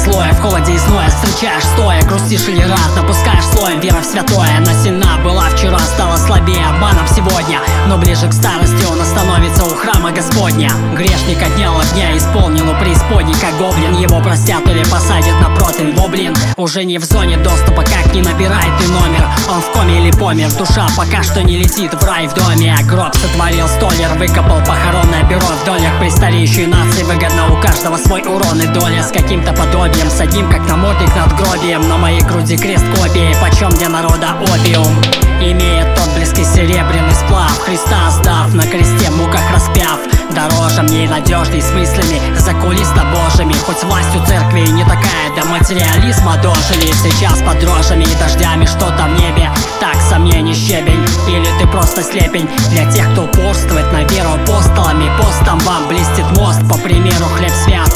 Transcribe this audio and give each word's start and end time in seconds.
слоя 0.00 0.32
В 0.32 0.40
холоде 0.40 0.72
и 0.72 0.78
зноя 0.78 1.08
встречаешь 1.08 1.64
стоя 1.74 2.02
Грустишь 2.02 2.48
или 2.48 2.62
рад, 2.62 2.96
напускаешь 2.96 3.44
слоем 3.44 3.80
Вера 3.80 4.00
в 4.00 4.04
святое 4.04 4.60
Насильна 4.60 5.18
была 5.22 5.48
вчера, 5.50 5.78
стала 5.78 6.16
слабее 6.16 6.64
Обманом 6.66 7.06
сегодня, 7.08 7.60
но 7.86 7.98
ближе 7.98 8.28
к 8.28 8.32
старости 8.32 8.84
Он 8.90 9.00
остановится 9.00 9.64
у 9.64 9.74
храма 9.74 10.10
Господня. 10.12 10.70
Грешник 10.96 11.42
от 11.42 11.54
дня 11.94 12.16
исполнил 12.16 12.70
у 12.70 12.74
преисподней 12.80 13.34
Как 13.40 13.56
гоблин. 13.58 13.96
Его 13.96 14.20
простят 14.20 14.66
или 14.68 14.82
посадят 14.84 15.40
на 15.40 15.54
протин 15.54 15.94
Воблин 15.94 16.34
уже 16.56 16.84
не 16.84 16.98
в 16.98 17.04
зоне 17.04 17.36
доступа 17.38 17.82
Как 17.82 18.12
не 18.14 18.22
набирает 18.22 18.72
ты 18.80 18.88
номер. 18.88 19.26
Он 19.48 19.60
в 19.60 19.70
коме 19.72 19.98
или 19.98 20.10
помер 20.10 20.52
Душа 20.52 20.86
пока 20.96 21.22
что 21.22 21.42
не 21.42 21.58
летит 21.58 21.92
в 21.92 22.04
рай. 22.04 22.26
В 22.26 22.34
доме 22.34 22.74
А 22.78 22.82
гроб 22.84 23.14
сотворил 23.14 23.66
столер 23.68 24.10
Выкопал 24.18 24.60
похоронное 24.60 25.22
бюро. 25.24 25.46
В 25.62 25.64
долях 25.64 25.98
Престарейшей 26.00 26.66
нации 26.66 27.02
выгодно 27.02 27.52
у 27.52 27.60
каждого 27.60 27.96
свой 27.96 28.22
урон. 28.22 28.60
И 28.60 28.66
доля 28.66 28.89
С 28.98 29.12
каким-то 29.12 29.52
подобием. 29.52 30.08
С 30.10 30.20
одним 30.20 30.50
как 30.50 30.68
намордник 30.68 31.14
над 31.16 31.32
гробием. 31.36 31.88
На 31.88 31.96
моей 31.96 32.22
груди 32.22 32.56
крест 32.56 32.84
копии 32.96 33.34
Почем 33.40 33.70
для 33.70 33.88
народа 33.88 34.36
опиум. 34.42 34.94
Имеет 35.40 35.94
тот 35.96 36.14
близкий 36.14 36.44
серебряный 36.44 37.14
сплав. 37.14 37.58
Христа 37.60 38.10
сдав 38.10 38.52
на 38.54 38.62
кресте 38.66 39.10
муках 39.10 39.42
распяв. 39.52 39.98
Дороже 40.34 40.82
мне 40.82 41.04
и 41.04 41.08
надежней 41.08 41.60
с 41.60 41.72
мыслями 41.72 42.20
за 42.38 42.52
кулиста 42.54 43.04
божьими. 43.12 43.54
Хоть 43.66 43.82
власть 43.82 44.14
у 44.14 44.24
церкви 44.26 44.60
не 44.60 44.84
такая, 44.84 45.34
до 45.36 45.44
материализма 45.48 46.36
дожили 46.36 46.92
Сейчас 46.92 47.40
под 47.42 47.58
дрожжами 47.58 48.04
и 48.04 48.14
дождями 48.14 48.66
что-то 48.66 49.04
в 49.04 49.20
небе. 49.20 49.50
Так 49.80 49.96
сомнений 50.08 50.54
щебень 50.54 51.04
или 51.28 51.48
ты 51.58 51.66
просто 51.66 52.02
слепень. 52.02 52.48
Для 52.70 52.90
тех, 52.90 53.09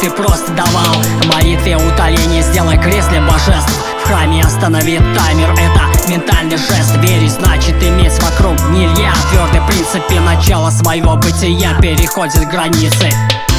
ты 0.04 0.10
просто 0.10 0.52
давал. 0.52 0.96
Молитве 1.32 1.76
утоление 1.78 2.42
сделай 2.42 2.76
крест 2.76 3.08
для 3.08 3.22
божеств. 3.22 3.72
В 4.02 4.06
храме 4.06 4.42
остановит 4.42 5.00
таймер 5.16 5.50
Это 5.52 6.10
ментальный 6.10 6.58
жест. 6.58 6.94
Верить 6.98 7.32
значит 7.32 7.82
иметь 7.82 8.12
вокруг 8.22 8.54
нельзя 8.70 9.14
Твердый 9.30 9.62
принципе 9.66 10.20
начала 10.20 10.70
своего 10.70 11.16
бытия. 11.16 11.78
Переходит 11.80 12.46
границы. 12.50 13.10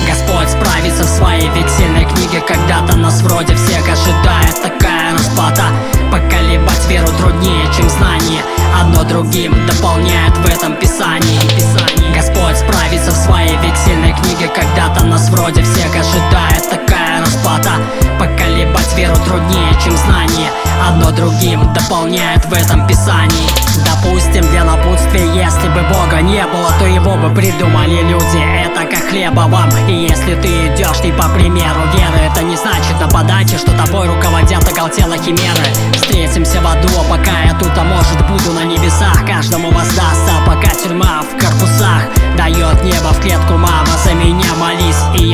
Господь 0.08 0.50
справится 0.50 1.04
в 1.04 1.10
своей 1.10 1.50
вексельной 1.50 2.06
книге 2.06 2.42
Когда-то 2.48 2.96
нас 2.96 3.24
вроде 3.24 3.56
всех 3.56 3.82
ожидает 3.90 4.62
такая 4.62 5.14
расплата. 5.14 5.64
Поколебать 6.12 6.86
веру 6.88 7.08
труднее, 7.18 7.66
чем 7.76 7.90
знание. 7.90 8.44
Одно 8.80 9.04
другим 9.04 9.52
дополняет 9.66 10.38
в 10.38 10.46
этом 10.48 10.76
писании. 10.76 11.55
Труднее, 19.26 19.74
чем 19.84 19.96
знание. 19.98 20.50
Одно 20.88 21.12
другим 21.12 21.74
дополняет 21.74 22.46
в 22.46 22.54
этом 22.54 22.88
писании. 22.88 23.50
Допустим, 23.84 24.44
для 24.52 24.64
напутствия, 24.64 25.26
если 25.34 25.68
бы 25.70 25.82
Бога 25.92 26.22
не 26.22 26.46
было 26.46 26.72
То 26.80 26.86
его 26.86 27.16
бы 27.16 27.34
придумали 27.34 28.02
люди, 28.04 28.64
это 28.64 28.86
как 28.86 29.10
хлеба 29.10 29.42
вам 29.42 29.70
И 29.90 29.94
если 29.94 30.36
ты 30.36 30.68
идешь 30.68 31.04
не 31.04 31.12
по 31.12 31.28
примеру 31.30 31.82
веры 31.94 32.32
Это 32.32 32.42
не 32.44 32.56
значит 32.56 33.00
на 33.02 33.08
подаче, 33.10 33.58
что 33.58 33.72
тобой 33.72 34.08
руководят 34.08 34.66
оголтело 34.70 35.18
химеры. 35.18 35.68
Встретимся 35.94 36.62
в 36.62 36.68
аду, 36.68 36.88
а 37.00 37.04
пока 37.10 37.42
я 37.42 37.54
тут, 37.60 37.78
а 37.78 37.84
может 37.84 38.28
буду 38.30 38.54
на 38.54 38.64
небесах. 38.64 39.26
Каждому 39.26 39.72
воздастся, 39.72 40.34
пока 40.46 40.70
тюрьма 40.70 41.24
в 41.24 41.42
корпусах 41.42 42.04
Дает 42.38 42.84
небо 42.84 43.12
в 43.12 43.20
клетку, 43.22 43.54
мама, 43.54 43.75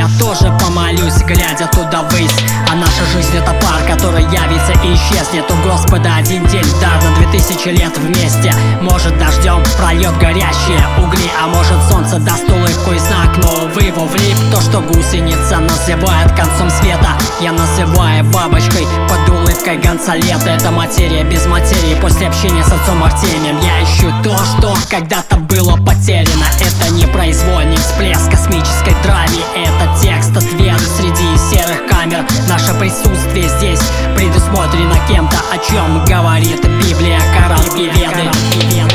я 0.01 0.09
тоже 0.17 0.51
помолюсь, 0.59 1.17
глядя 1.27 1.67
туда 1.67 2.01
ввысь. 2.01 2.35
А 2.67 2.73
наша 2.73 3.05
жизнь 3.13 3.37
это 3.37 3.51
пар, 3.61 3.83
который 3.87 4.23
явится 4.23 4.71
и 4.83 4.95
исчезнет. 4.95 5.45
У 5.51 5.55
Господа 5.67 6.15
один 6.15 6.43
день, 6.47 6.65
дар 6.81 6.99
на 7.03 7.15
две 7.17 7.27
тысячи 7.27 7.67
лет 7.67 7.95
вместе. 7.99 8.51
Может 8.81 9.15
дождем 9.19 9.61
прольет 9.77 10.17
горящие 10.17 10.83
угли 10.97 11.29
А 11.39 11.47
может 11.47 11.77
солнце 11.87 12.17
даст 12.17 12.49
улыбку 12.49 12.93
и 12.93 12.97
знак. 12.97 13.37
Но 13.37 13.65
увы, 13.65 13.83
его 13.83 14.05
влип 14.05 14.37
то, 14.51 14.59
что 14.59 14.81
гусеница 14.81 15.59
называет 15.59 16.31
концом 16.31 16.71
света. 16.71 17.11
Я 17.39 17.51
называю 17.51 18.23
бабочкой 18.25 18.87
под 19.07 19.29
улыбкой 19.61 19.77
гонца 19.77 20.15
лета 20.15 20.49
Это 20.49 20.71
материя 20.71 21.23
без 21.23 21.45
материи. 21.45 21.99
После 22.01 22.27
общения 22.27 22.63
с 22.63 22.71
отцом 22.71 23.03
Артемием 23.03 23.59
Я 23.61 23.83
ищу 23.83 24.11
то, 24.23 24.35
что 24.37 24.75
когда-то 24.89 25.37
было 25.37 25.75
потеряно. 25.77 26.45
Это 26.59 26.91
не 26.93 27.05
произвольный 27.07 27.77
всплеск 27.77 28.29
космической 28.29 28.95
драме 29.03 29.41
Это 29.55 30.01
текст 30.01 30.35
от 30.35 30.51
веры 30.53 30.79
среди 30.79 31.37
серых 31.37 31.87
камер. 31.87 32.25
Наше 32.49 32.73
присутствие 32.75 33.47
здесь 33.57 33.81
предусмотрено 34.15 34.95
кем-то 35.07 35.37
О 35.51 35.57
чем 35.57 36.05
говорит 36.05 36.61
Библия, 36.61 37.19
Коран 37.35 37.77
и 37.77 37.89
Веды 37.89 38.90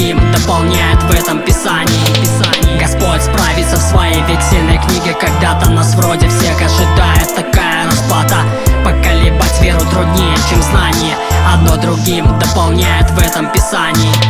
другим 0.00 0.18
дополняет 0.32 1.02
в 1.02 1.10
этом 1.10 1.40
писании. 1.42 2.78
Господь 2.80 3.22
справится 3.22 3.76
в 3.76 3.80
своей 3.80 4.22
вексельной 4.22 4.78
книге 4.78 5.14
Когда-то 5.20 5.70
нас 5.70 5.94
вроде 5.94 6.26
всех 6.28 6.56
ожидает 6.56 7.34
такая 7.36 7.86
расплата. 7.86 8.36
Поколебать 8.82 9.60
веру 9.60 9.80
труднее, 9.80 10.36
чем 10.48 10.62
знание. 10.62 11.16
Одно 11.52 11.76
другим 11.76 12.26
дополняет 12.38 13.10
в 13.10 13.18
этом 13.18 13.52
писании 13.52 14.29